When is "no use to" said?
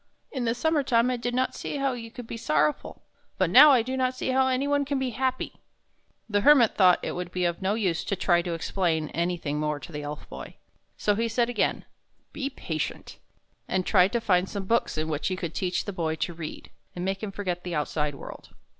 7.61-8.15